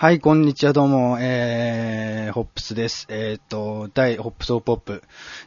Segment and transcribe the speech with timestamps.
[0.00, 3.06] はい、こんにちは、どうも、えー、ホップスです。
[3.10, 5.02] えっ、と、第、ホップスオーポップ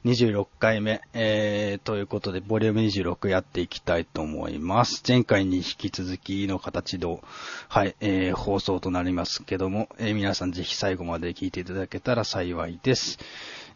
[0.06, 5.02] 26回目、えー、ということで、ボリューム26やっていきたいと思います。
[5.08, 7.08] 前回に引き続きの形で、
[7.68, 13.18] はい、えー、放送となりますけども、えー、皆さんぜひ最後まで聞いていただけたら幸いです。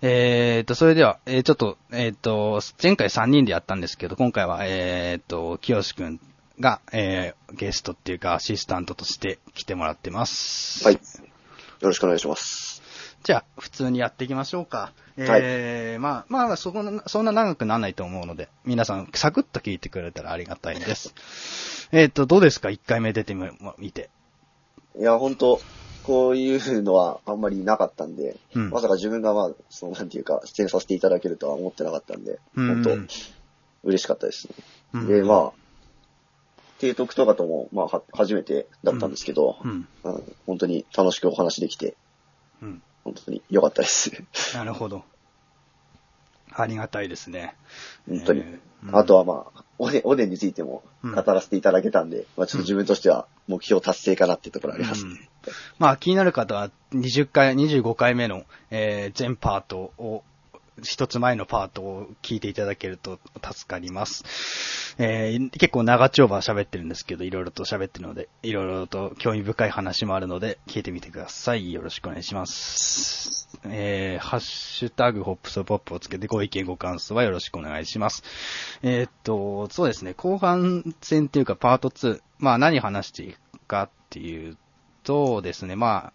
[0.04, 6.20] えーと、それでは、えー、ちょっと、えーと、前回3人でやったんですけど、今回は、えーと、清志くん
[6.60, 10.84] が、えー、ゲストっていうかアシスタントとして来てもらってます。
[10.84, 10.96] はい。
[10.96, 11.00] よ
[11.82, 12.82] ろしくお願いします。
[13.24, 14.94] じゃあ、普通にやっていきましょうか。
[15.18, 21.14] えー、まあ、まあ、そこな、そんな長くならないと思うので、皆さん、サクッと聞いてくれたらありがたいです。
[21.92, 24.10] えっと、どうですか ?1 回目出てみ、見て。
[24.98, 25.60] いや、本当
[26.04, 33.08] こういうのはあんまりなかったんで、うんまさか自分がまあ、その、なんていうか、出演させていただけるとは思ってなかったんで、うん本
[33.82, 34.56] 当嬉しかったですね。
[34.94, 35.67] うんで、まあ、
[36.80, 39.88] 提督とかとも、まあ、は初めてだったんですけど、うん。
[40.04, 41.96] うん本当に楽しくお話できて、
[42.62, 42.82] うん。
[43.04, 44.12] 本当に良かったです。
[44.54, 45.04] なるほど。
[46.52, 47.56] ありがたいですね。
[48.08, 48.40] 本当に。
[48.42, 48.60] えーうん
[48.94, 55.12] あとはまあ、おでん、おでんについてもうん語らせていただけたんで、まあちょっと自分としては目標達成かなっていうところありますね。
[55.12, 55.28] うん
[55.80, 60.24] まあ気になる方は20回、25回目の、えー全パートを、
[60.84, 64.96] 一つ前のパートを聞いていただけると助かります。
[65.00, 71.72] えー結構長丁場喋ってるんですけど、いろいろと喋ってるので、いろいろと興味深い話もあるので、聞いてみてください。
[71.74, 73.48] よろしくお願いします。
[73.66, 78.24] えーハッシュタグホップソポップをつけてご意見ご感想はよろしくお願いします。
[78.84, 84.58] えーっと、そうですね、後半戦っていうかパート2、まあ何話していくかっていう
[85.04, 86.14] とですね、まあ、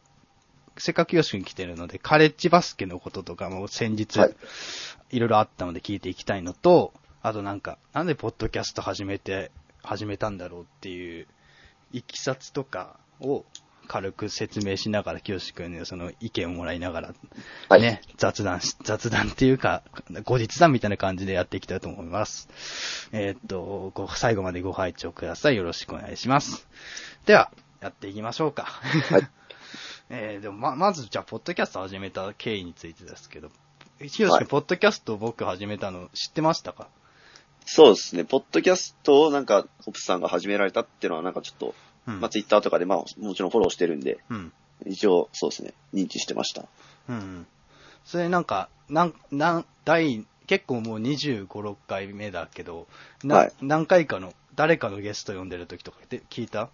[0.78, 4.34] せっかくよし君来てるので、カレッジバスケのこととかも先日、はい
[5.12, 9.52] いろいろあったので聞いていきたいのと、あとなんか、なんでポッドキャスト始めて、
[9.82, 11.26] 始めたんだろうっていう、
[11.92, 13.44] いきさつとかを
[13.88, 17.14] 軽く説明しながら、清志君にその意見をもらいながら、
[17.68, 19.82] はいね、雑談し、雑談っていうか、
[20.24, 22.48] 後日談みたいな感じでやっていきたいと思います。
[23.12, 25.56] えーっと、ご最後までご拝聴ください。
[25.56, 26.66] よろしくお願いします。
[27.26, 28.62] では、やっていきましょうか。
[28.64, 29.41] はい。
[30.14, 33.48] えー、でもま、まず、じゃあ、ポッドキャスト始めた経緯についてですけど、
[33.98, 36.88] ひろし君、はいポッドキャストを僕始めたの知ってましたか？
[37.64, 38.24] そうですね。
[38.24, 41.74] ポッドキャストをなんか、ホップさんが始められたっていうのはなんかちょっと、
[42.06, 42.20] うん。
[42.20, 44.52] まあツイッターとかでまあもちろんフォローしてるんで、うん。
[44.84, 46.66] 一応そうですね、認知してました。
[47.08, 47.46] うんうん。
[48.04, 52.86] それなんか、なん、なん、第、結構もう25、6回目だけど、
[53.24, 56.68] な、はい何回かの、誰かのゲスト呼んでる時とかって聞いた？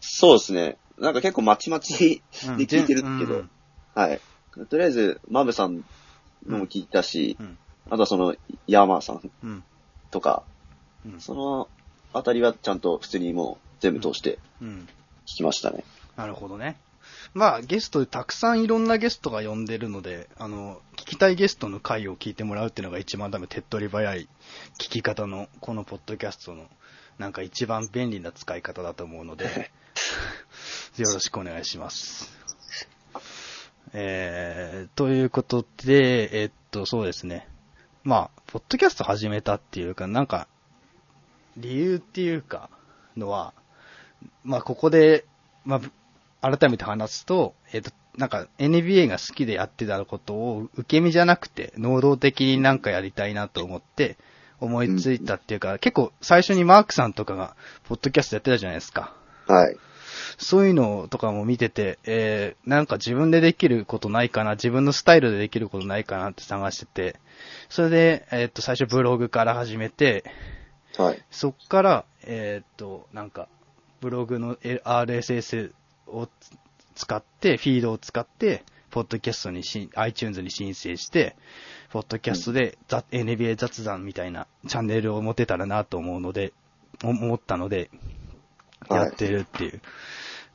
[0.00, 0.78] そうですね。
[1.00, 3.50] なんか結構まちまちうんで聞いてるけど、うんうん
[3.94, 4.20] はい。
[4.68, 5.82] とりあえず、マブさん
[6.46, 7.58] のも聞いたし、うん。
[7.88, 9.64] あとはその、ヤーマーさんうん。
[10.10, 10.44] とか、
[11.04, 11.20] うん。
[11.20, 11.68] その
[12.12, 14.88] あたりはちゃんと普通にもう全部通してうん。
[15.26, 15.84] 聞きましたね。
[16.16, 16.76] なるほどね。
[17.34, 24.28] まあ、ゲストでたくさんいろんなゲストが呼んでるので、あの、聞きたいゲストの回を聞いてもらうっていうのが一番多分手っ取り早い
[24.78, 26.66] 聞き方の、このポッドキャストの、
[27.20, 29.44] なんか一番便利な使い方だと思うので、
[30.96, 32.32] よろしくお願いします。
[33.92, 37.46] えー、ということで、えっと、そうですね。
[38.04, 40.48] まあ、ポッドキャスト始めたっていうか、なんか、
[41.58, 42.70] 理由っていうか、
[43.18, 43.52] のは、
[44.42, 45.26] まあ、ここで、
[45.66, 45.78] ま
[46.40, 54.16] あ、改めて話すと、えっ、と、なんか NBA が好きでやってたことを受け身じゃなくて、能動的になんかやりたいなと思って、
[54.60, 59.14] 思いついたっていうか、結構最初にマークさんとかが、ポッドキャストやってたじゃないですか。
[59.46, 59.76] はい。
[60.38, 67.16] そういうのとかも見てて、えー、なんか自分でできることないかな、自分のスタイルでできることないかなって探してて、
[67.68, 70.24] それで、えっ、と、最初ブログから始めて、
[70.96, 71.22] はい。
[71.30, 73.48] そっから、えーっと、なんか、
[74.00, 75.72] ブログの RSS
[76.06, 76.28] を
[76.94, 81.36] 使って、フィードを使って、ポッドキャストにし、iTunes に申請して、
[81.90, 86.52] ポッドキャストで、ざ NBA 雑談みたいなチャンネルを持てたらなと思うので、
[87.02, 87.90] 思ったので、
[88.88, 89.82] はいやってるっていう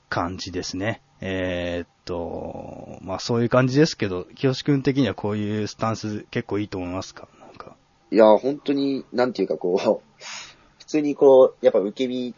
[0.09, 1.01] 感じですね。
[1.21, 7.27] えーっと、まあそういう感じですけど、清志くん的にはこういうスタンス結構いいと思いますか？
[7.39, 7.75] なんか。
[8.11, 10.01] いや、本当に、なんていうかこう、
[10.79, 12.33] 普通にこう、やっぱ受け身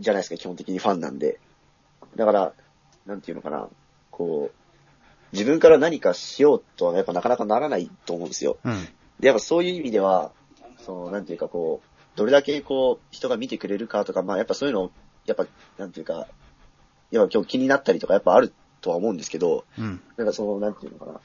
[0.00, 1.38] じゃないですか、基本的にファンなんで。
[2.16, 2.52] だから、
[3.06, 3.68] なんていうのかな、
[4.10, 4.63] こう、
[5.34, 8.56] 自分から何かしようとはやっぱなかなかならないと思うんですよ。
[8.64, 8.88] うん。
[9.18, 10.30] で、やっぱそういう意味では、
[10.78, 14.90] その、なんていうかこう、どれだけこう、人が見てくれるかとか、まあやっぱそういうのを、
[15.26, 15.46] やっぱ、
[15.76, 16.28] なんていうか、
[17.10, 20.00] やっぱ今日気になったりとかやっぱあるとは思うんですけど、うん。
[20.16, 21.20] なんかその、なんていうのかな。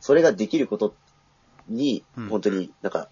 [0.00, 0.94] それができること
[1.68, 3.08] にうん、本当になんか、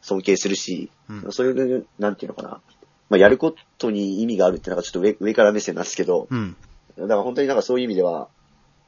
[0.00, 2.60] 尊敬するし、うんそういう、なんていうのかな。
[3.08, 6.56] まあ、やることに意味があるってなんかちょっと上上から目線なんですけど、うん。
[6.96, 8.28] だから本当になんかそういう意味では、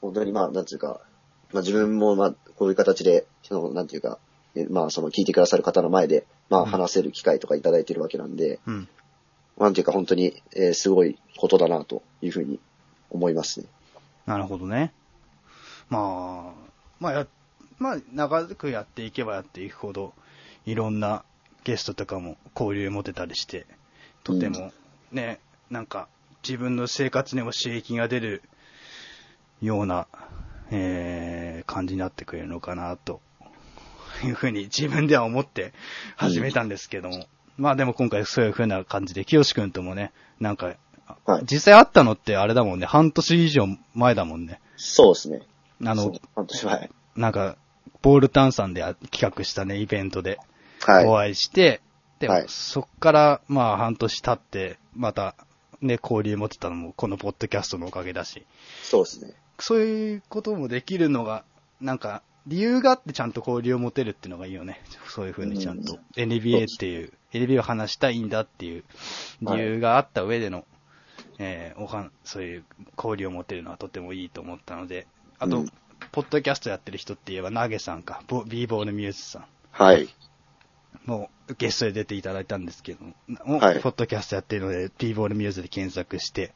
[0.03, 1.01] 本当にまあ、なんていうか、
[1.53, 4.19] まあ自分もまあ、こういう形で、その、なんていうか、
[4.55, 8.89] えまあその聞いてくださる方の前で、まあ話せる機会とかいただいてるわけなんで、うん。
[9.59, 12.61] なんていうか本当に、えーすごいことだなというふうに
[13.11, 13.67] 思いますね。
[14.27, 14.93] なるほどね。
[15.89, 16.71] まあ、
[17.01, 17.27] まあや、
[17.79, 20.15] まあ、長くやっていけばやっていくほど、
[20.67, 21.25] いろんな
[21.65, 23.67] ゲストとかも交流持てたりして、
[24.25, 24.73] とても
[25.11, 25.41] ね、
[25.71, 26.09] なんか
[26.47, 28.43] 自分の生活にも刺激が出る
[29.63, 30.07] ような、
[30.71, 33.21] えー、感じになってくれるのかなと
[34.25, 35.73] いうふうに自分では思って
[36.17, 37.27] 始めたんですけども。
[37.57, 40.75] まあでも今回そういうふうな感じで、清志くんともね、なんか、
[41.27, 44.61] はい実際会ったのってあれだもんね、半年以上前だもんね。
[44.77, 45.43] そうですね。
[45.85, 46.91] あの半年前。
[47.17, 47.57] なんか、
[48.01, 48.81] ボールタンさんで
[49.11, 50.39] 企画したね、イベントで
[50.81, 51.07] はい。
[51.07, 51.81] お会いして、
[52.27, 55.35] はいそっから、まあ半年経って、また、
[55.81, 58.47] ね、交流持ってたのも、このポッドキャストのおかげだし、
[58.83, 59.35] そうですね。
[59.63, 61.45] そういうこともできるのが、
[61.81, 64.83] なんか、理由があってちゃんと交流を持てるっていうのがいいよね。
[65.09, 66.01] そういうふうにちゃんと。
[66.17, 68.85] NBA っていう、NBA を話したいんだっていう
[69.41, 70.67] 理由があった上での、
[71.39, 72.65] えーおはん、そういう
[72.97, 75.07] 交流を持てるのはとてもいいと思ったので、
[75.39, 75.73] あと、うん
[76.11, 79.45] ポッドキャストやってる人って言えば、ナゲさんか、ボ b ボールミューズさん。
[79.71, 80.09] はい。
[81.05, 83.05] もうゲストで出ていただいたんですけど
[83.45, 86.53] も、はいポッドキャストやってるので、b ボールミューズで検索して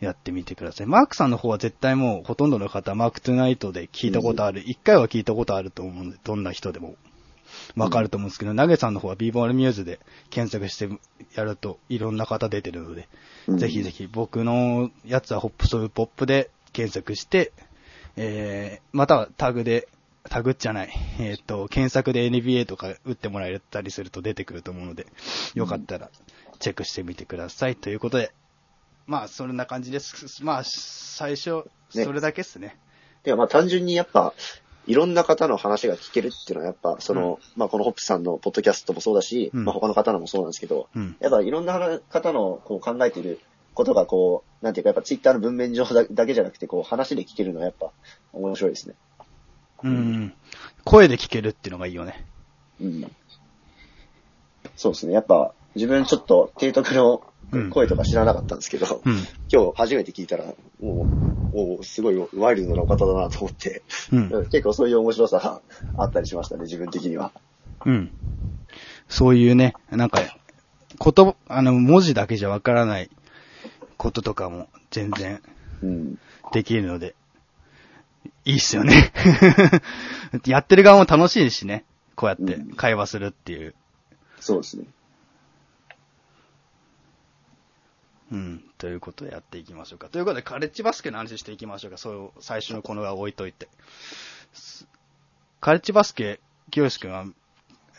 [0.00, 0.86] やってみてください。
[0.86, 6.96] マークさんの方は絶対もうほとんどの方、マークトゥナイトで聞いたことある、一、回は聞いたことあると思うんで、どんな人でも
[7.76, 9.98] わかると思うんですけど、ナゲさんの方は b ボールミューズで
[10.30, 10.88] 検索して
[11.34, 13.08] やるといろんな方出てるので、
[13.46, 17.52] うんぜひぜひ僕のやつはホップソウポップで検索して、
[18.16, 19.88] えー、またはタグで、
[20.28, 20.90] タグじゃない、
[21.20, 25.06] えっ、と、検索で NBA とか打ってもらえたりすると出てくると思うので、
[25.54, 26.10] よかったら
[26.58, 27.76] チェックしてみてください。
[27.76, 28.32] ということで、
[29.06, 30.44] まあ、そんな感じです。
[30.44, 31.64] まあ、最初、
[31.94, 32.76] ねそれだけですね。
[33.24, 34.34] いや、まあ単純にやっぱ、
[34.86, 41.16] いろんな方の話が聞けるっていうのはやっぱ、その、まあこのホップさんのポッドキャストもそうだし、うんまあ他の方のもそうなんですけど、うん。
[41.20, 43.40] やっぱいろんな方のこう考えている
[43.74, 47.90] ことがこう、なんていうかやっぱツイッターの文面上だだけじゃなくてこう話で聞けるのはやっぱ
[48.32, 48.94] 面白いですね。
[49.82, 50.34] うん。
[50.84, 52.24] 声で聞けるっていうのがいいよね。
[52.80, 53.12] うん。
[54.76, 55.14] そうですね。
[55.14, 57.30] やっぱ自分ちょっと提督のうん
[57.70, 59.14] 声とか知らなかったんですけど、うん。
[59.52, 60.44] 今日初めて聞いたら、
[60.80, 61.06] も
[61.52, 63.82] う、おすごいワイルドなお方だなと思って、
[64.12, 64.46] うん。
[64.46, 65.60] 結構そういう面白さが
[65.96, 67.32] あったりしましたね、自分的には。
[67.84, 68.10] うん。
[69.08, 73.10] そういうね、なんか、言葉、あの、文字だけじゃわからない
[73.96, 75.40] こととかも全然
[75.82, 76.18] うん。
[76.52, 77.14] できるので、
[78.44, 79.12] いいっすよね。
[80.46, 81.84] やってる側も楽しいしね。
[82.14, 83.74] こうやって会話するっていう。
[84.40, 84.86] そうですね。
[88.32, 88.64] うん。
[88.78, 90.08] ということでやっていきましょうか。
[90.08, 91.96] ということで、カレッジバスケの話していきましょうか。
[91.96, 93.68] そう、最初のこのは置いといて。
[94.52, 94.86] す
[95.60, 96.40] カレッジバスケ、
[96.70, 97.26] 清志くんは、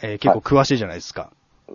[0.02, 1.32] えー結構詳しいじゃないですか。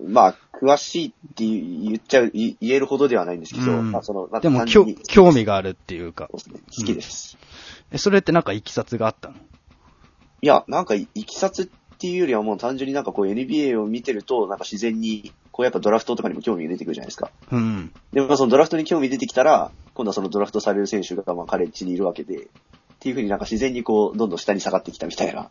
[0.07, 4.85] まあ、詳しいって言っちゃう、言言えるほどではないんですけど、うんまあその、まあでも、興
[5.33, 6.39] 味があるっていうかそう。
[6.39, 7.37] ですね好きです。
[7.91, 9.35] え、それってなんかいきさつがあったの？
[10.41, 11.69] いや、なんか、いきさつっ
[11.99, 17.31] ていうよりはもう単純になんかこう NBA を見てると、なんか自然に、こうやっぱドラフトとかにも興味が出てくるじゃないですか。
[17.51, 17.93] うん。
[18.13, 22.49] でもまあそのドラフトに興味出てきたら、今度はそのドラフトされる選手がまあカレッジにいるわけで、っ
[23.01, 25.51] ていうふうになんか自然にこう、どんどん下に下がってきたみたいな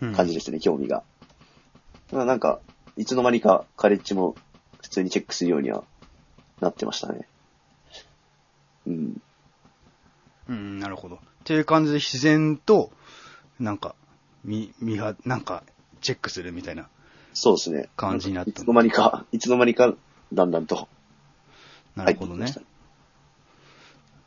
[0.00, 1.04] うん感じですね、興味が。
[2.12, 2.60] まあなんか、
[2.96, 4.34] いつの間にかカレッジも
[4.82, 5.84] 普通にチェックするようには
[6.60, 7.28] なってましたね。
[8.86, 9.16] うん。
[10.48, 11.16] うん、なるほど。
[11.16, 12.90] っていう感じで自然と、
[13.58, 13.94] なんか、
[14.44, 15.62] み、みは、なんか、
[16.00, 16.88] チェックするみたいな。
[17.32, 17.88] そうですね。
[17.96, 19.94] 感じになったいつの間にか、いつの間にか、
[20.32, 20.88] だんだんと
[21.96, 22.52] なるほどね。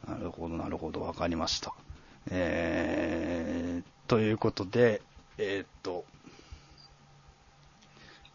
[0.07, 1.01] なるほど、なるほど。
[1.01, 1.73] わかりました。
[2.29, 5.01] えー、ということで、
[5.37, 6.05] えーっと、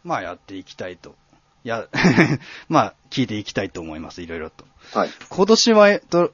[0.03, 1.15] まあやっていきたいと。
[1.63, 1.87] や、
[2.69, 4.65] まあ聞いていきたいと思います、いろいろと。
[4.93, 5.09] はい。
[5.29, 6.33] 今年は、えっと、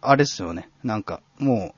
[0.00, 0.68] あれですよね。
[0.82, 1.74] なんか、も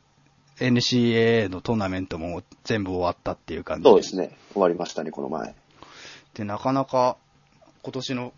[0.60, 4.36] う、NCAA のトーナメントも全部終わったっていう感じそうですね。
[4.52, 5.54] 終わりましたね、この前。
[6.37, 7.16] で、なかなか、
[7.83, 8.33] 今年の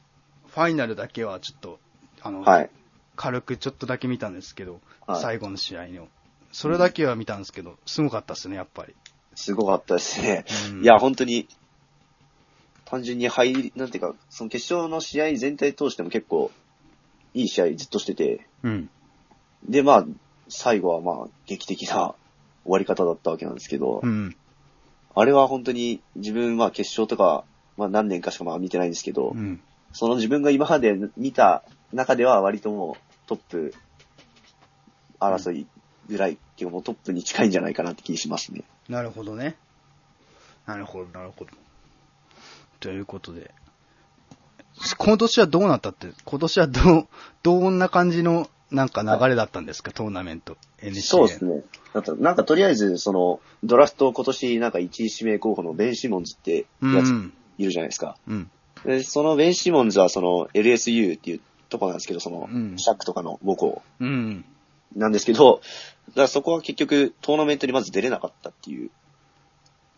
[0.46, 1.80] ファイナルだけはちょっと、
[2.22, 2.70] あの、はい。
[3.16, 6.06] 軽くちょっとだけ見たんですけど、はい最後の試合の。
[6.52, 8.94] それだけは見たんですけど、すごかったですね、やっぱり。
[9.34, 10.44] すごかったですね。
[10.70, 11.48] うんいや、本当に、
[12.84, 16.52] 単純に入り、なんていうか、その決勝の試合全体通しても結構、
[17.34, 18.90] いい試合ずっとしてて、うん。
[19.68, 20.06] で、まあ、
[20.48, 22.16] 最後はまあ、劇的な終
[22.66, 24.36] わり方だったわけなんですけど、うん。
[25.14, 27.44] あれは本当に自分は決勝とか、
[27.78, 29.60] まあ何年かしかまあ見てないんですけど、うん。
[29.92, 33.74] その自分が今まで見た中では割ともうトップ
[35.18, 35.66] 争い
[36.08, 38.64] ぐらい、っていうかもうトップに近いんじゃないかなって気しますね。
[38.88, 39.56] なるほどね。
[40.66, 41.50] なるほど、なるほど。
[42.80, 43.52] ということで。
[44.98, 47.08] 今年はどうなったって、今年はどう、
[47.42, 50.56] どんな感じのなんか流れだったんですか、トーナメント。
[50.82, 51.62] NCA そうですね。
[51.94, 57.32] なんか、なんかとりあえず、その、ドラフト今年なんか1位指名候補のベン・シモンズってやつうん。
[57.58, 58.16] いるじゃないですか。
[58.26, 58.50] うん。
[58.84, 64.44] で、そのベン・シモンズはその LSU っていうとこなんですけど、そのうん、シャックとかの母校うん。
[64.96, 65.60] なんですけど、
[66.08, 68.90] だからそこは結局トーナメントにまず出れなかったっていう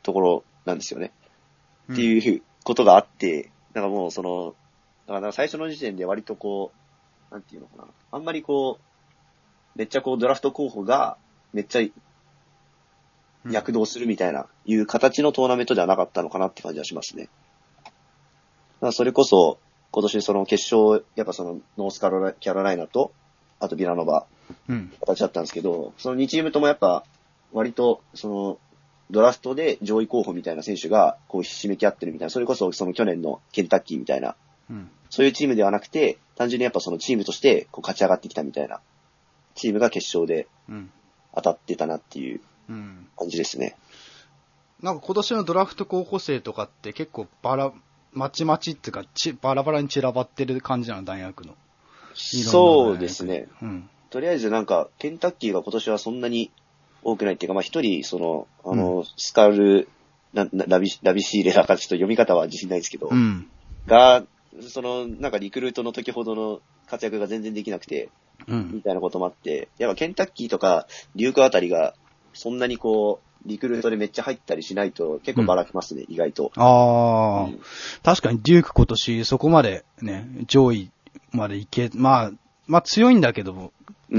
[0.02, 1.12] ところなんですよね。
[1.92, 4.54] っていうことがあって、なんかもうその、
[5.06, 6.72] だから最初の時点で割とこ
[7.30, 7.84] う、なんていうのかな。
[8.12, 11.16] あんまりこう、めっちゃこうドラフト候補が
[11.52, 11.92] めっちゃうん
[13.52, 17.28] 躍動するみたいな、いう形のトーナメントではなかったのかなって感じはしますね。
[18.92, 19.58] それこそ、
[19.90, 23.12] 今年その決勝、やっぱそのノースカロラキャロライナと、
[23.58, 24.26] あとビラノバ、
[24.68, 24.92] うん。
[25.00, 27.04] 形だったんですけど、その2チームともやっぱ、
[27.52, 28.58] 割と、その、
[29.10, 34.36] ドラフトで上位候補みたいな選手が、こう、ひしめき合ってるみたいな、それこそその去年のケンタッキーみたいな、
[34.70, 34.90] うん。
[35.10, 38.80] そういうチームではなくて、単純にやっぱそのチームとして、こう、勝ち上がってきたみたいな、
[39.56, 40.90] チームが決勝でうん。
[41.34, 43.08] 当たってたなっていううん。
[43.18, 43.76] 感じですね。
[44.82, 47.72] なんか今年のドラフト候補生とかって結構バラ、
[48.12, 51.54] まちまちっていうか、ちバラバラに散らばってる感じなの、大学の。
[52.14, 53.46] そうですね。
[53.62, 53.88] うん。
[54.10, 56.50] とりあえずなんか、ケンタッキーが今年はそんなに
[57.02, 59.88] 多くないっていうか、まあ一人、その、あの、スカル、
[60.32, 63.46] ななラビ、ラビシーレだからちょっと読み方は自信ないんですけど、うん。
[63.86, 64.24] が、
[64.68, 68.10] その、なんかリクルートの時ほどの活躍が全然できなくて、
[68.48, 68.82] うみん。
[68.82, 71.94] たいなこともあって、やっぱケンタッキーとか、リュークあたりが、
[72.32, 76.52] そんなにこう、リクルートでめっちゃ入ったりしないと結構ばらけますね、意外と。
[76.56, 77.60] ああ、うん
[78.02, 80.90] 確かにデューク今年そこまでね、上位
[81.32, 82.32] までいけ、まあ、
[82.66, 83.72] まあ強いんだけど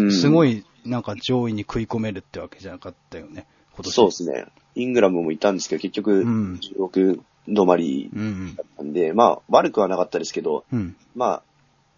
[0.10, 3.94] すごいなんか上位に食い込めるってわけじゃなかったよね、今年。
[3.94, 4.46] そうですね。
[4.76, 10.80] イングラムもいたんですけど、結局、うん16止まりうんだったんで、まあ、悪くはなかったですけど、うん。
[10.80, 10.96] うん。
[11.16, 11.44] まあ、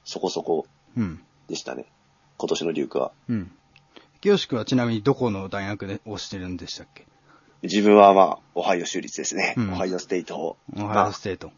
[0.06, 0.66] そこそこ
[0.98, 1.22] うん。
[1.50, 1.86] でしたね。
[2.38, 3.12] 今年のデュークは。
[3.30, 3.52] うん。
[4.22, 7.06] 清志君はちなみにどこの大学で推してるんでしたっけ？
[7.64, 9.56] 自分はまあ、オハイオ州立ですね。
[9.58, 10.58] うんオハイオステイトを。
[10.76, 11.52] オハイまあオステート。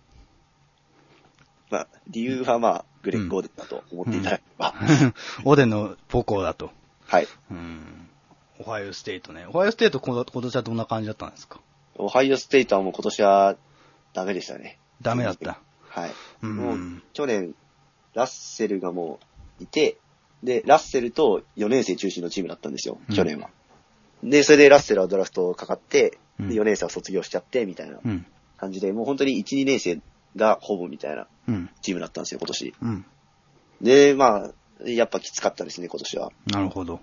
[1.71, 4.73] まあ、理由はまあ、グレッグ・オーデンだと思っていただければ。
[5.43, 6.71] オデンの母校だと。
[7.05, 7.27] はい。
[7.51, 8.07] うん。
[8.59, 9.45] オハイオステートね。
[9.47, 11.59] オハイオステート今年はどんな感じだったんですか？
[11.97, 13.55] オハイオステイトはもう今年は
[14.13, 14.79] ダメでしたね。
[15.01, 15.59] ダメだった。
[15.89, 16.11] はい。
[16.43, 17.55] うんもう、去年、
[18.13, 19.19] ラッセルがも
[19.59, 19.97] ういて、
[20.43, 23.49] で、ラッセルと4年生中心のチームだったんですよ、うん去年は。
[24.23, 28.25] で、それでラッセルはドラフトかかって、うんで、4年生は卒業しちゃって、みたいなうん。
[28.57, 29.99] 感じで、もう本当に1、2年生
[30.35, 31.69] がほぼみたいなうん。
[31.81, 32.73] チームだったんですよ、今年。
[32.81, 33.05] うん。
[33.81, 36.31] で、まあ、やっぱきつかったですね、今年は。
[36.47, 36.99] なるほど。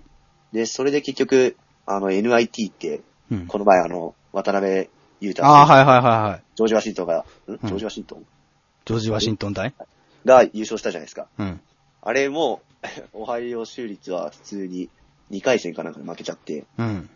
[0.51, 3.01] で、それで結局、あの、NIT って、
[3.31, 3.47] うん。
[3.47, 4.89] この前あの、渡辺
[5.19, 6.43] 裕太ああ、はいはいはいはい。
[6.55, 7.23] ジョージ・ワシントンが、ん？
[7.47, 8.25] うんジョージ・ワシントン？
[8.85, 9.73] ジョージ・ワシントン大
[10.25, 11.27] が優勝したじゃないですか。
[11.37, 11.61] うん。
[12.01, 12.61] あれも、
[13.13, 14.89] オハイオ州立は普通に
[15.33, 17.09] 2回戦かなんかで負けちゃって、うん。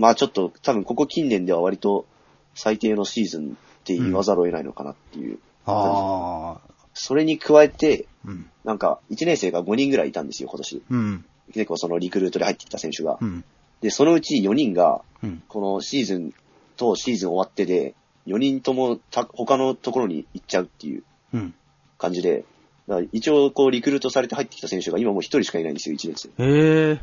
[0.00, 2.06] まあちょっと多分ここ近年では割と
[2.54, 5.38] 最低のシーズンって言わざるを得ないのかなっていう。
[5.66, 6.76] ああ。
[6.94, 8.50] それに加えて、うん。
[8.64, 10.82] なんか1年生が5人ぐらいいたんですよ、今年。
[10.90, 11.24] うん。
[11.52, 13.24] 結構そのリクルートで入ってきた選手がう。
[13.24, 13.44] ん。
[13.82, 15.42] で、そのうち4人が、うん。
[15.46, 16.34] このシーズン
[16.76, 17.94] とシーズン終わってで、
[18.26, 21.54] 4人ともた他のところに行っちゃうっていううん。
[21.98, 22.44] 感じで、
[22.88, 26.44] だから一応こうリクルートされて入ってきた選手が今もう1人しかいないんですよ、1年生。
[26.44, 26.92] へえ。
[26.94, 26.98] っ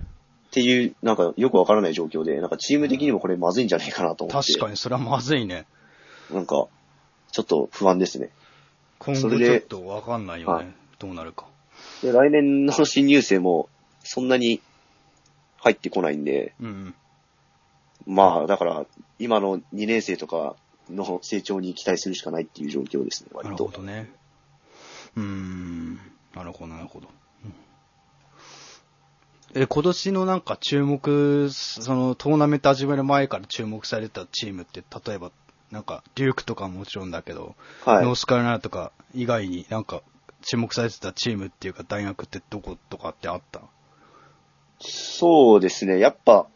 [0.51, 4.53] ていう、なんかよくわからない状況で、なんかチーム的にもこれまずいんじゃないかなと思って。
[4.53, 5.65] 確かに、それはまずいね。
[6.31, 6.67] なんか、
[7.31, 8.29] ちょっと不安ですね。
[8.99, 10.75] 今後ちょっとわかんないよはいね。
[10.99, 11.47] どうなるか。
[12.01, 13.67] で、来年の新入生も
[14.03, 14.61] そんなに
[15.57, 16.95] 入ってこないんで、うん。
[18.05, 18.85] まあ、だから、
[19.17, 20.55] 今の2年生とか
[20.89, 23.65] の成長に期待するしかないっていう状況ですね、なる割と。
[23.65, 24.11] ほどね。
[25.15, 25.95] うーん。
[26.35, 27.07] なるほど、なるほど。
[27.45, 27.53] うん
[29.55, 35.31] え、今年のなんか注目、そのトーナメント始める前から注目されたチームって、例えば、
[35.69, 37.55] なんか、デュークとかももちろんだけど、
[37.85, 38.15] はいノー。
[38.15, 40.01] スカロライナとか以外になんか
[40.41, 43.61] 注目されてたチームっていうか大学ってどことかってあった？
[44.79, 46.47] そうですね、やっぱ、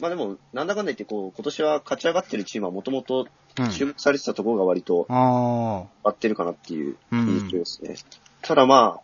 [0.00, 3.26] まあでも、なんだかんだ言って、こう、今年は勝ち上がってるチームはもともと
[3.58, 7.96] うん注目されてたところが割とあ合ってるかなっていううん印象ですね。
[8.42, 9.00] ただま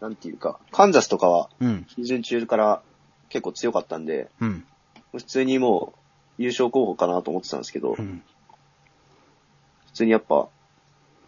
[0.00, 1.48] あ、なんていうか、カンザスとかは。
[1.60, 2.82] シーズン中から
[3.28, 4.64] 結構強かったんで、うん。
[5.12, 5.94] 普通にも
[6.38, 8.22] う優勝候補かなと思ってたんですけど、うん。
[9.86, 10.48] 普通にやっぱ、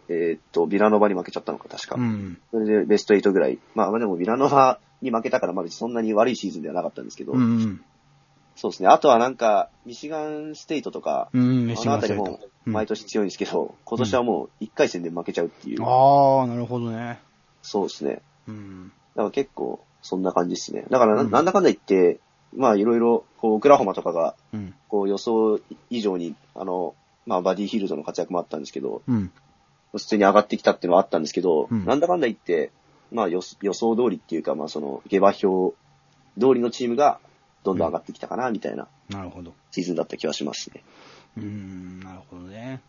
[0.09, 1.97] えーっと、ビラノバに負けちゃったのか、確か。
[1.97, 2.39] うん。
[2.51, 3.59] それでベスト8ぐらい。
[3.75, 7.85] まあまあでもビラノバに負けたから、まあ別にそんなに悪いシーズンではなかったんですけど、うんうん。
[8.57, 8.89] そうですね。
[8.89, 12.41] あとはなんか、ミシガンステイトとか、うん、あのあたりも。
[12.67, 17.21] 毎年強いんですけど、今年はもう1回戦で負けちゃうっていう、ああ、なるほどね。
[17.63, 18.23] そうですね。
[18.49, 18.93] うん。
[19.15, 20.85] だから結構、そんな感じですね。
[20.91, 22.21] だからな,、うんん、だかんだ言って、
[22.57, 24.75] まあいろいろ、こう、オクラホマとかが、うん。
[24.89, 26.95] こう予想以上に、あの、
[27.27, 29.31] まあバディヒールドの活躍もあったんですけど、うん。
[29.93, 32.71] 普通に上がってきたっていうのはあったんですけど、うんなんだかんだ言って、
[33.13, 35.75] まあ予予想通りっていうか、まあその、下馬評
[36.39, 37.21] 通りのチームが
[37.65, 39.55] どんどん上がってきたかな、みたいななるほど。
[39.73, 40.85] シーズンだった気はしますね。
[41.37, 42.81] うーん、なるほどね。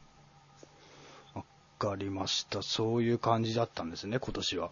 [1.34, 1.44] わ
[1.79, 2.62] かりました。
[2.62, 4.70] そういう感じだったんですね、今年は。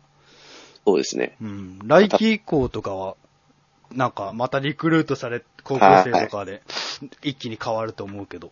[0.85, 1.37] そうですね。
[1.41, 1.79] うん。
[1.85, 3.15] 来季以降とかは、
[3.91, 6.61] なんか、またリクルートされ、高校生とかで、
[7.23, 8.51] 一気に変わると思うけど。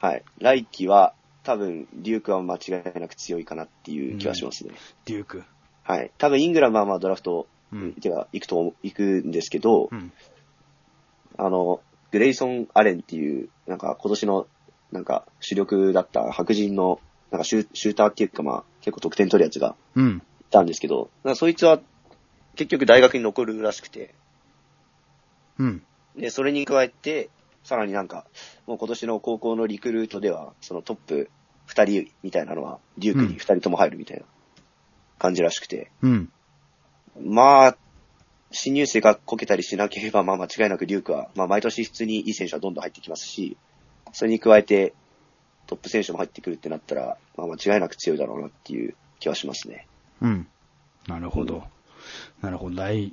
[0.00, 0.24] はい。
[0.38, 4.74] 来季は、多分、デュークは間違いなく強いかなっていう気はしますね。
[5.04, 5.44] デューク。
[5.82, 6.10] はい。
[6.16, 7.92] 多分、イングラムはまあドラフト、うん。
[7.94, 10.12] てか、行くと思う、行くんですけど、うん。
[11.36, 11.80] あの、
[12.10, 14.46] グレイソン・アレンっていう、なんか今年の、
[14.92, 20.22] なんか主力だった白人の、なんかシュシューターっていうかまあ、結構得点取るやつがうん。
[20.40, 21.80] いたんですけど、なんかそいつは
[22.56, 24.14] 結局大学に残るらしくて、
[25.58, 25.82] うん。
[26.16, 27.28] で、それに加えて、
[27.64, 28.24] さらになんか、
[28.66, 31.30] もう今年の高校のリクルートでは、そのトップ
[31.68, 34.24] 2人みたいなのは、デュークに2人とも入るみたいな
[35.18, 36.32] 感じらしくて、うん。
[37.20, 37.76] まあ、
[38.50, 43.56] 新入生がこけたりしなければ、まあ間違いなくデュークは、まあ毎年普通にいい選手はどんどん入ってきますし、
[44.12, 44.94] それに加えて
[45.66, 49.86] トップ選手も入ってくるってなったら、まあ間違いなく強いだろうなっていう気はしますね。
[50.22, 50.48] うん。
[51.06, 51.64] なるほど。
[52.40, 52.76] なるほど。
[52.76, 53.12] 来、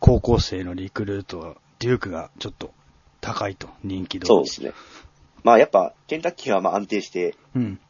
[0.00, 2.72] 高校生のリクルートは、デュークがちょっと
[3.20, 4.26] 高いと、人気度。
[4.26, 4.72] そうですね。
[5.44, 7.80] まあやっぱ、ケンタッキーはまあ安定してうん。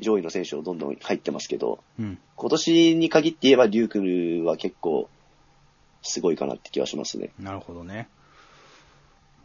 [0.00, 2.18] 上位の選手をどんどん入ってますけど、うん。
[2.36, 5.08] 今年に限って言えばデュークは結構
[6.02, 7.30] すごいかなって気はしますね。
[7.38, 8.08] なるほどね。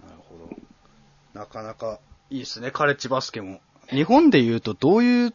[0.06, 1.40] なるほど。
[1.40, 3.62] なかなかいいですね、カレッジバスケも。
[3.90, 5.34] 日本で言うとどういう、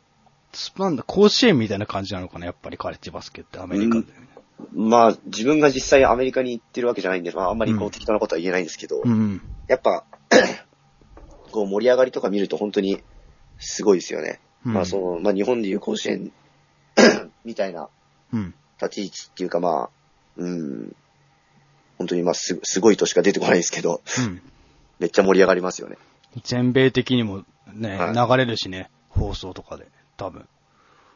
[0.78, 4.06] なんだ、甲子園みたいな感じなのかな、やっぱりカレッジバスケってアメリカで。
[4.72, 9.40] まあ自分が実際アメリカに行ってるわけじゃないんで、まああんまりこううん適当なことは言えないんですけど、うん。
[9.68, 10.04] やっぱ、
[11.50, 13.02] こう盛り上がりとか見ると本当に
[13.58, 14.40] すごいですよね。
[14.66, 16.32] うんまあその、まあ日本でいう甲子園
[17.44, 17.88] みたいな
[18.32, 18.54] うん。
[18.80, 19.90] 立ち位置っていうかまあ、
[20.36, 20.96] うん、
[22.02, 24.42] 本当にまあすすごいとしか出てこないですけど、うん。
[24.98, 25.96] めっちゃ盛り上がりますよね。
[26.42, 29.86] 全米的にもね、はい流れるしね、放送とかで、
[30.16, 30.48] 多分。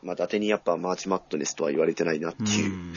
[0.02, 2.46] まあ伊達にやっぱマーチマットネスとは言われてないなってう。
[2.46, 2.94] いうん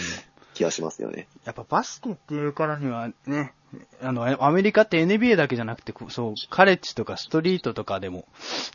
[0.54, 1.28] 気がしますよね。
[1.46, 3.54] やっぱバスケっていうからにはね、
[4.02, 8.28] あの、アメリカって NBA だけじゃなくて、そう、カレッジとかストリートとかでも、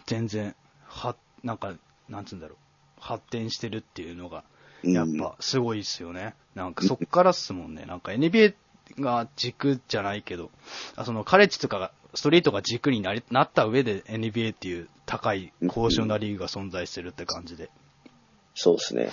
[0.07, 0.55] 全然、
[0.87, 1.75] は、なんか、
[2.09, 2.57] なんつうんだろう、
[2.99, 4.45] 発展してるっていうのが、
[4.83, 6.35] うんやっぱすごいっすよね。
[6.55, 7.87] なんかそっからっすもんね。
[7.87, 8.55] なんか NBA
[8.99, 10.51] が軸じゃないけど、
[10.97, 17.71] あそのカレッジとかが、ストリートが軸になりなった上で NBA っていう高い高尚なリーグが存在してるって感じで。
[18.55, 19.11] そうですね。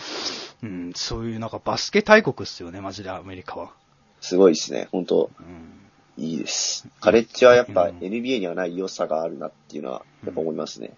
[0.63, 3.71] うん、そういうなんかバスケ大国っすよね、マジでアメリカは。
[4.19, 4.87] すごいですね。
[4.91, 6.23] 本当うん。
[6.23, 6.87] いいです。
[6.99, 10.91] カレッジはやっぱうん NBA にはない良さがあるなっていうのは、やっぱ思いますね。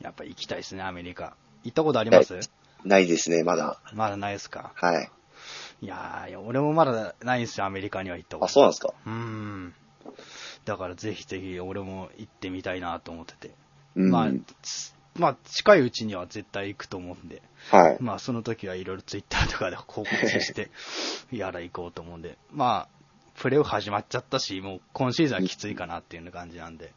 [0.00, 1.34] やっぱ行きたいですね、アメリカ。
[1.64, 2.38] 行ったことあります、
[2.84, 3.80] ないですね、まだ。
[3.92, 4.72] まだないですか。
[4.76, 5.10] はい。
[5.80, 8.46] いやー俺もまだないんですよ、アメリカには行ったこと。
[8.46, 9.74] あ、そうなんですかうーん。
[10.64, 13.54] だからぜひぜひ俺も行ってみたいなと思ってて。
[13.96, 14.10] うん。
[14.10, 14.30] まあ、
[14.62, 17.96] つまあ、近いうちには絶対行くと思うんで、はい。
[18.00, 20.70] まあ、その時はいろいろツイッターとかで報告して、
[21.32, 22.98] やら行こうと思うんで、まあ、
[23.34, 26.92] プレーオフ始まっちゃったし、もう今シーズンはきついかなっていう感じなんで、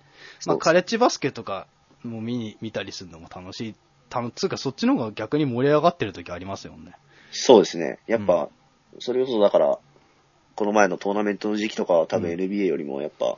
[0.45, 1.67] まあ、カレッジバスケとか
[2.03, 3.75] も見に、見たりするのも楽しい。
[4.09, 6.95] たつうか、そっちの方が逆に盛り上がってる時ありますよね。
[7.31, 7.99] そうですね。
[8.07, 8.49] やっぱ、
[8.99, 9.79] それこそだから、
[10.55, 13.37] この前のトーナメントの時期とかは多分うん NBA よりもやっぱ、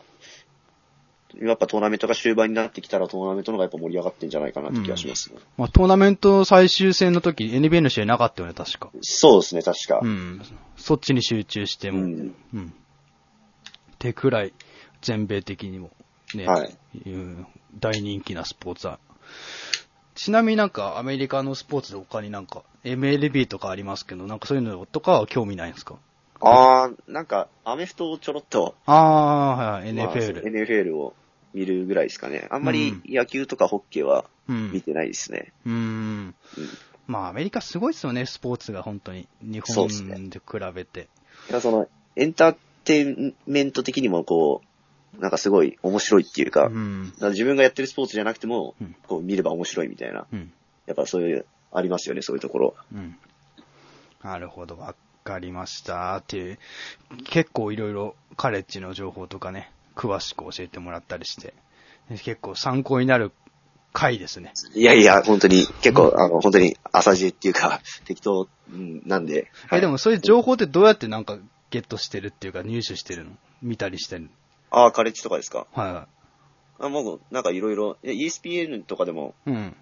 [1.41, 5.39] やっぱトーナメントが終盤になってきたらトーナメントの方がやっぱ盛り上がってんじゃないかなって気がしますね。
[5.57, 8.91] まあ、トーナメント最終戦の時、NBA の試合なかったよね、確か。
[9.01, 9.99] そうですね、確か。
[10.03, 10.41] うん。
[10.75, 12.01] そっちに集中しても。
[12.01, 12.65] うんうん。
[12.67, 14.53] ってくらい、
[15.01, 15.91] 全米的にも、
[16.35, 17.45] ね、はいいう
[17.79, 18.99] 大人気なスポーツは。
[20.15, 25.95] ちなみになんかアメリカのスポーツで他になんか MLB とかありますけど、なんかそういうのとかは興味ないんですか？
[26.41, 30.43] あー、なんか、アメフトをちょろっと、ああ、はいはい、まあ NFL。
[30.43, 31.13] NFL を
[31.53, 32.47] 見るぐらいですかね。
[32.51, 34.71] あんまりうん野球とかホッケーはうん。
[34.73, 35.53] 見てないですね。
[35.65, 35.75] うーん。
[35.75, 35.79] う
[36.27, 36.35] ん
[37.05, 39.27] まあアメリカすごいですよね、スポーツが本当に。
[39.41, 39.87] 日本
[40.29, 41.07] で比べて。
[41.49, 44.67] いやその、エンターテインメント的にもこう、
[45.19, 47.13] なんかすごい面白いっていうか、うん。
[47.19, 50.25] ら自分がやってるスポーツじゃなくてもうん、こう見れば面白いみたいな。
[50.31, 50.51] うん。
[50.85, 52.75] やっぱそういう、ありますよね、そういうところ。
[52.93, 53.15] うん。
[54.23, 54.77] なるほど。
[54.77, 56.59] わかりましたっていう、
[57.25, 61.53] 結構いろいろカレッジの情報とかね、詳しく教えてもらったりして、
[62.09, 63.31] 結構参考になる
[63.93, 64.53] 回ですね。
[64.75, 69.51] いやいや、本当に、結構、あの、本当に浅知恵っていうか、適当うんなんで。
[69.71, 71.37] え、でもそういう情報ってどうやってなんか
[71.69, 73.31] ゲットしてるっていうか入手してるの？
[73.61, 74.27] 見たりしてるの？
[74.73, 75.67] ああ、カレッジとかですか？
[75.71, 76.07] は
[76.79, 79.51] あもう、なんかいろいろ、え ESPN とかでもい。
[79.51, 79.75] うん。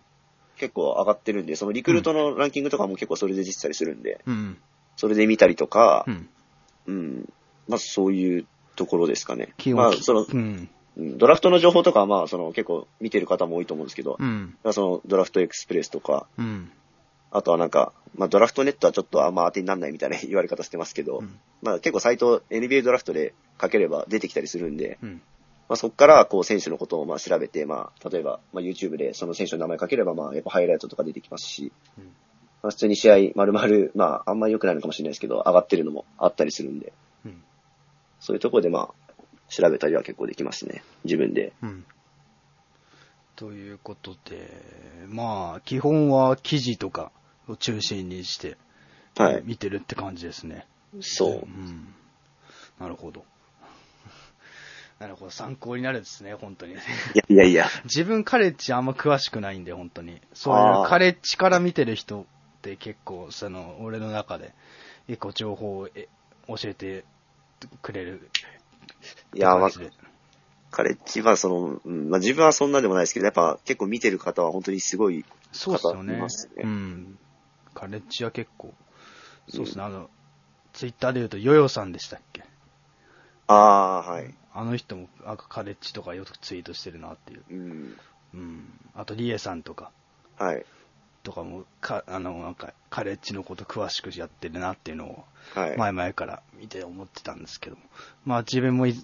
[0.57, 4.57] 結構上がってるんで、そのリクルートのランキングとかも結構それで出てたりするんで、うん。
[4.97, 6.29] それで見たりとかう、ん。
[6.87, 7.29] うん、
[7.67, 9.53] まあそういうところですかね。
[9.73, 10.69] まあその、うん。
[10.97, 14.57] うんドラフトの情報とかはまあその結構見てる方も多いと思うんですけど、うん。
[14.61, 16.69] まあそのドラフトエクスプレスとか、うん。
[17.31, 25.21] あとはなんか、まあドラフトネットはちょっとあんま当てにならないみたいな 言われ方してますけど、うんまあ結構サイト NBA ドラフトで書ければ出てきたりするんで、うん。
[25.69, 32.05] まあそこからこう選手のことをまあ調べて、まあ例えばまあ YouTube でその選手の名前書ければまあやっぱハイライトとか出てきますし、うん
[32.63, 36.93] まあ普通に試合丸々、まああんまり良くないのかもしれないですけど、上がってるのもあったりするんで、
[37.25, 37.43] うん。
[38.19, 39.11] そういうところでまあ
[39.49, 40.83] 調べたりは結構できますね。
[41.03, 41.53] 自分で。
[41.61, 41.85] うん。
[43.35, 44.47] ということで、
[45.07, 47.11] まあ、基本は記事とか
[47.51, 48.57] を中心にして、
[49.17, 49.41] はい。
[49.43, 50.65] 見てるって感じですね。
[51.01, 51.45] そうう。
[51.45, 51.93] ん。
[52.79, 53.25] なるほど。
[54.99, 55.31] なるほど。
[55.31, 56.73] 参考になるんですね、本当に。
[56.73, 57.67] いやいやいや。
[57.85, 60.21] 自分カレッジあんま詳しくないんで、本当に。
[60.33, 62.25] そういうカレッジから見てる人っ
[62.61, 64.53] て結構、その、俺の中で、
[65.07, 66.07] 結構情報をえ
[66.47, 67.05] 教えて
[67.81, 68.29] くれる。
[69.33, 70.11] いや、まあって感じで
[70.71, 76.13] カレッジはその、うんまあ自分はそんなでもないですけど、やっぱ結構見てる方は本当にすごい、そうっすよね。
[76.13, 77.19] 方いますねうん。
[77.73, 78.73] カレッジは結構、
[79.49, 80.09] そうっすね、あの、
[80.73, 82.43] ツイッターで言うと、ヨヨさんでしたっけ？
[83.47, 84.33] ああ、はい。
[84.53, 87.43] あの人も、なんかカレッジとかよくツイートしてるなっていう。
[87.49, 87.97] うん。
[88.33, 88.79] うん。
[88.95, 89.91] あと、リエさんとか、
[90.37, 90.65] はい。
[91.23, 95.77] とかも、か、あの、なんか、カレッジのこと詳しくやってるなっていうのを、はい。
[95.77, 97.81] 前々から見て思ってたんですけども。
[98.25, 98.95] まあ自分もい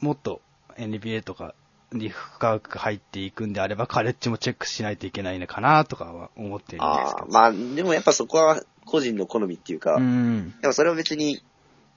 [0.00, 0.40] もっと
[0.76, 1.54] NBA とか
[1.96, 7.28] に深く入っていくんであれば、カレッジもチェックしないといけないのかなとかは思ってるんですけど。
[7.28, 10.54] まあ、でもやっぱそこは個人の好みっていうか、うん。
[10.60, 11.42] でもそれは別に、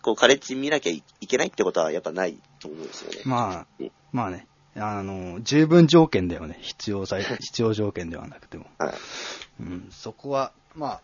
[0.01, 3.21] こう、カレッジ見なきゃいけないってことはやっぱないと思うんですよね。
[3.25, 6.57] まあうん、まあね、あの、十分条件だよね。
[6.61, 8.65] 必要さ、 必要条件ではなくても。
[8.77, 8.93] はい。
[9.61, 11.01] うん、そこは、まあ、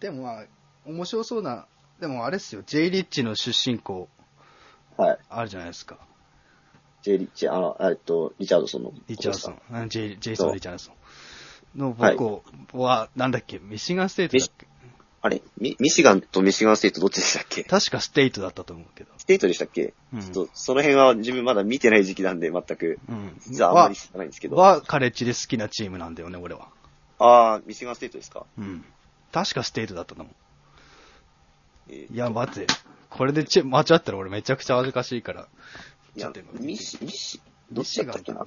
[0.00, 0.44] でもまあ、
[0.86, 1.66] 面白そうな、
[2.00, 4.08] でもあれっすよ、J リッチの出身校
[4.96, 5.18] はい。
[5.28, 5.98] あるじゃないですか。
[7.02, 8.92] J リッチ、あの、えっと、リチャードソンの。
[9.06, 9.60] リチャードソン。
[9.70, 10.94] うんジェイジェイソン・リチャードソン。
[11.78, 14.66] の母校は、なんだっけ、ミシガンステートだっけ？
[15.20, 15.42] あれ？
[15.58, 17.64] ミミシガンとミシガンステートどっちでしたっけ？
[17.64, 19.10] 確かステイトだったと思うけど。
[19.18, 22.98] ステートでしたっけ、うんちょっと、その辺は自分まだ見てない時期なんで、全く。
[23.08, 23.36] うん。
[23.40, 24.56] 実はあんまり知らないんですけど。
[24.56, 26.68] は、カレッジで好きなチームなんだよね、俺は。
[27.18, 28.46] ああ、ミシガンステートですか？
[28.58, 28.84] うん。
[29.32, 30.34] 確かステイトだったと思う。
[31.90, 32.66] えーいや、待って。
[33.10, 35.48] これでチェ間違ったら俺めちゃくちゃ恥ずかしいから。
[36.18, 38.46] ちょっと今、ミシ、ミシ、どっちだったっけな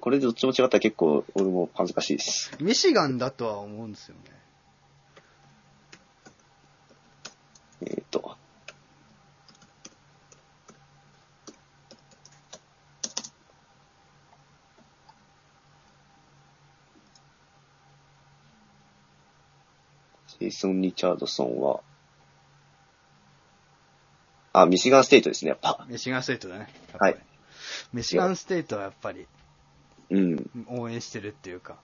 [0.00, 2.50] これでどっちも違ったら結構、俺も恥ずかしいです。
[2.60, 4.22] ミシガンだとは思うんですよね。
[7.82, 8.36] えっ、と。
[20.38, 21.80] ジェイソン・リチャードソンは、
[24.60, 25.86] あ、ミシガンステートですね、やっぱ。
[25.88, 26.68] ミシガンステイトだね。
[26.98, 27.16] はい。
[27.92, 29.26] ミシガンステイトはやっぱり
[30.10, 30.50] うん。
[30.68, 31.76] 応援してるっていうか、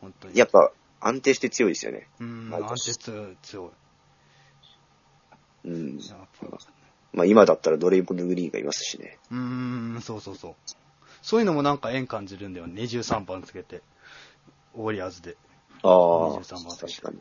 [0.00, 0.38] 本当に。
[0.38, 2.08] やっぱ、安定して強いですよね。
[2.20, 3.72] うん、毎安年定強
[5.64, 5.68] い。
[5.68, 5.98] うん。
[5.98, 6.58] やっぱ
[7.12, 9.18] まあ今だったらドレイモンド・グリーンがいますしね。
[9.30, 9.38] うー
[9.98, 10.54] ん、そうそうそう。
[11.22, 12.82] そういうのもなんか縁感じるんだよね。
[12.82, 13.82] 23番つけて。
[14.74, 15.36] ウォリアーズで。
[15.82, 15.90] ああ、
[16.40, 17.18] 23番確かに。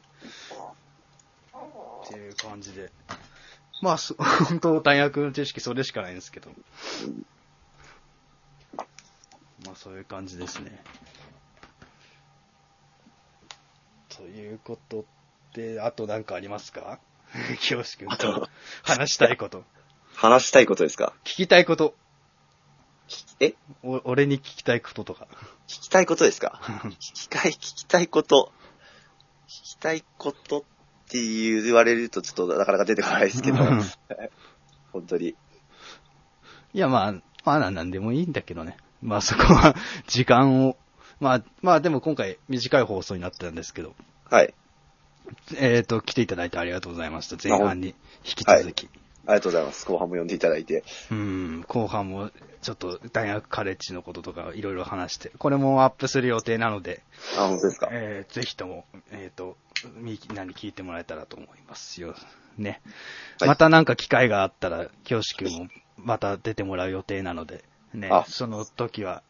[2.05, 2.91] っていう感じで。
[3.81, 4.13] まあ、そ
[4.49, 6.51] 本当大学の知識それしかないんですけど。
[9.65, 10.83] まあそういう感じですね。
[14.09, 15.05] ということ
[15.53, 16.99] で、あと何かありますか？
[17.61, 18.49] 清志くんと
[18.83, 19.63] 話したいこと。
[20.15, 21.13] 話したいことですか？
[21.23, 21.95] 聞きたいこと。
[23.39, 23.55] え？
[23.83, 25.27] お俺に聞きたいこととか。
[25.67, 26.59] 聞きたいことですか？
[26.85, 28.51] 聞きたい、聞きたいこと。
[29.47, 30.67] 聞きたいことって
[31.13, 33.81] 言われるとちょっとなかなか出てこないですけどうん。
[34.93, 35.29] 本当に。
[35.29, 35.35] い
[36.73, 37.13] や、まあ、
[37.45, 38.77] まあ、なんでもいいんだけどね。
[39.01, 39.75] まあ、そこは、
[40.07, 40.77] 時間を、
[41.19, 43.95] まあ、まあ、でも今回短い放送になったんですけど、
[44.29, 44.53] はい。
[45.57, 47.37] えっ、と、来ていただいてありがとうございました。
[47.41, 47.89] 前半に
[48.23, 48.89] 引き続き。
[49.25, 49.85] ありがとうございます。
[49.85, 50.83] 後半も読んでいただいて。
[51.11, 57.03] うん、後半も、ちょっと大学カレッジのこととかいろいろ話して、これもアップする予定なので、
[57.37, 59.55] あ、本当ですかえーぜひとも、えっ、と、
[59.95, 62.15] みんなに聞いてもらえたらと思いますよ。
[62.57, 62.81] ね。
[63.39, 67.63] はいまたなんか機会があったら、京志くんもまた出てもらう予定なので、
[67.93, 69.23] ねあ、その時は、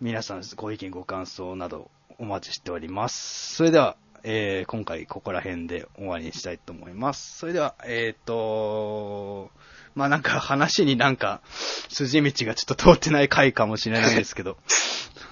[0.00, 3.56] 皆さんご意見ご感想などお待ちしております。
[3.56, 7.38] それでは、えー今回ここら辺で終わりにしたいと思います。
[7.38, 9.50] それでは、えっ、と、
[9.94, 11.40] まあなんか話になんか
[11.88, 14.58] 筋道がちょっと通ってない回かもしれないですけど、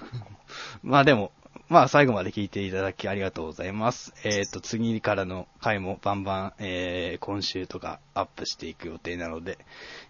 [0.82, 1.32] まあでも、
[1.68, 4.12] まあ最後まで聞いていただきありがとうございます。
[4.22, 9.58] えっ、と、次からの回もバンバン、えー、今週とかアップしていく予定なので、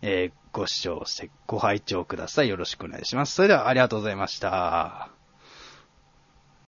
[0.03, 2.49] えー、ご視聴して、ご拝聴ください。
[2.49, 3.35] よろしくお願いします。
[3.35, 5.14] それではありがとうございました。